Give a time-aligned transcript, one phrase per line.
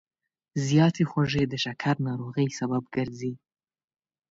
[0.65, 3.33] زیاتې خوږې د شکر ناروغۍ سبب ګرځي.